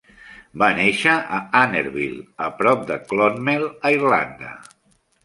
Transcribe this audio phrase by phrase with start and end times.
[0.61, 4.55] Va néixer a Annerville, a prop de Clonmel, a Irlanda.